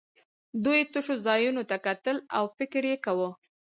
دوی 0.63 0.81
تشو 0.91 1.15
ځایونو 1.27 1.63
ته 1.69 1.75
کتل 1.85 2.17
او 2.37 2.43
فکر 2.57 2.83
یې 2.91 2.97
کاوه 3.05 3.29